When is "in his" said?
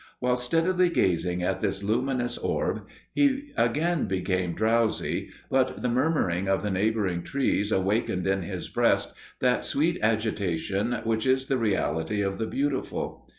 8.25-8.67